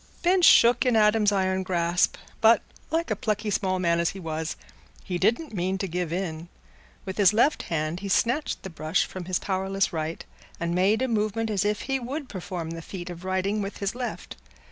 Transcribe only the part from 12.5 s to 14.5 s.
the feat of writing with his left.